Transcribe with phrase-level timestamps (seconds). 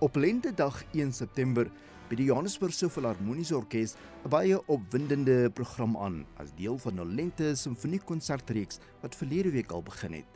[0.00, 1.66] Op Lentedag 1 September
[2.06, 7.56] by die Johannesburgse Filharmoniese Orkees 'n baie opwindende program aan as deel van 'n lente
[7.56, 10.30] simfoniekonsertreeks wat verlede week al begin het.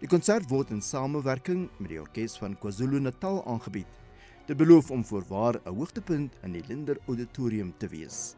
[0.00, 3.88] Die konsert word in samewerking met die Orkees van KwaZulu-Natal aangebied.
[4.46, 8.36] Dit beloof om voorwaar 'n hoogtepunt in die Linder Auditorium te wees.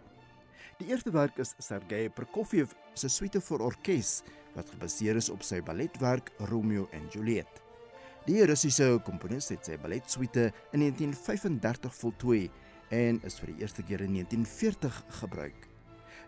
[0.79, 4.23] Die eerste werk is Sergei Prokofiev se suite vir orkes
[4.55, 7.72] wat gebaseer is op sy balletwerk Romeo en Juliet.
[8.23, 12.45] Die Russiese komponis het sy balletsuite in 1935 voltooi
[12.95, 15.65] en is vir die eerste keer in 1940 gebruik.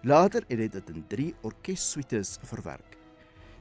[0.03, 2.97] Later het dit in 3 orkessuites verwerk.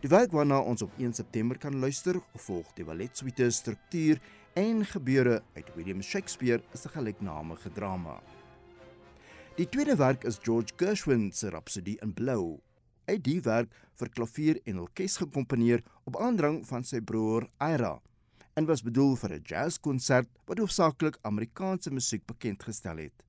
[0.02, 4.18] Die werk waarna ons op 1 September kan luister, volg die balletsuite struktuur
[4.58, 8.16] en gebeure uit William Shakespeare se gelyknamige drama.
[9.60, 12.58] Die tweede werk is George Gershwin se Rhapsody in Blou.
[13.06, 18.00] Hy het die werk vir klavier en orkes gekomponeer op aandrang van sy broer Ira
[18.54, 23.24] en was bedoel vir 'n jazzkonsert wat hoofsaaklik Amerikaanse musiek bekend gestel het.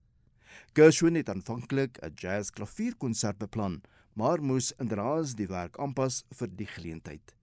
[0.72, 7.34] Gershwin het aanvanklik 'n jazzklavierkonsert beplan, maar moes inderdaad die werk aanpas vir die geleentheid.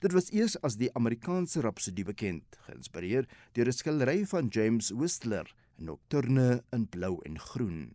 [0.00, 5.54] Dit was eers as die Amerikaanse Rhapsody bekend, geïnspireer deur 'n skildery van James Whistler,
[5.78, 7.94] 'n nocturne in blou en groen.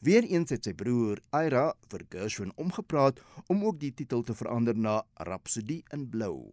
[0.00, 5.02] Weereens het sy broer Ira vir Gershwin omgepraat om ook die titel te verander na
[5.14, 6.52] Rhapsody in blou.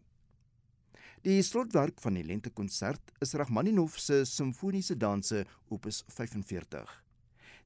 [1.21, 6.87] Die slotwerk van die lentekonsert is Rachmaninov se simfoniese danse opus 45.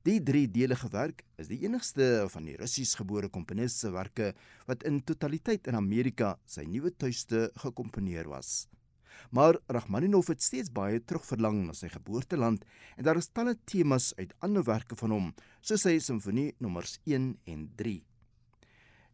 [0.03, 4.33] Die driedelige werk is die enigste van die Russies-gebore komponis se werke
[4.67, 8.65] wat in totaliteit in Amerika sy nuwe tuiste gekomponeer was.
[9.31, 14.35] Maar Rachmaninov het steeds baie terugverlang na sy geboorteland en daar is talle temas uit
[14.43, 15.31] ander werke van hom,
[15.63, 18.01] soos sy simfonie nommers 1 en 3.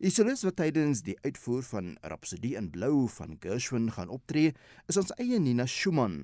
[0.02, 4.50] Isolis wat tydens die uitvoer van Rhapsody in Blou van Gershwin gaan optree,
[4.90, 6.24] is ons eie Nina Schumann.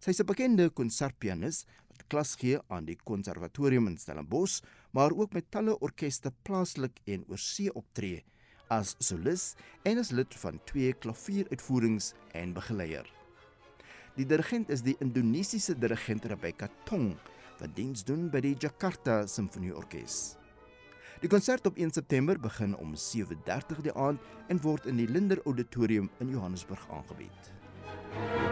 [0.00, 4.62] Sy is 'n bekende konsertpianis wat klas gee aan die konservatorium in Stellenbosch,
[4.92, 8.24] maar ook met talle orkeste plaaslik en oorsee optree
[8.70, 13.06] as solis en as lid van twee klavieruitvoerings en begeleier.
[14.16, 17.18] Die dirigent is die Indonesiese dirigent Rebecca Tong
[17.60, 20.41] wat diens doen by die Jakarta Simfonieorkes.
[21.22, 25.38] Die konsert op 1 September begin om 7:30 die aand en word in die Linder
[25.44, 27.52] Auditorium in Johannesburg aangebied.
[28.12, 28.51] You.